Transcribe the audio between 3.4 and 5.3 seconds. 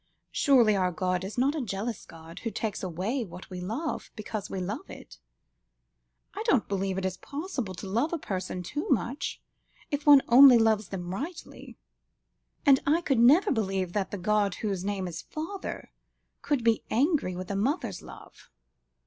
we love, because we love it?